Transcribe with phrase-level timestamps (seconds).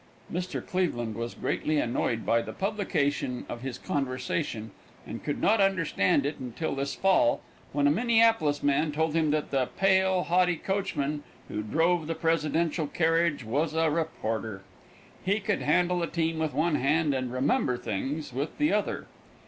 [0.33, 0.65] Mr.
[0.65, 4.71] Cleveland was greatly annoyed by the publication of this conversation,
[5.05, 9.51] and could not understand it until this fall, when a Minneapolis man told him that
[9.51, 14.63] the pale, haughty coachman who drove the presidential carriage was a reporter.
[15.23, 19.05] He could handle a team with one hand and remember things with the other.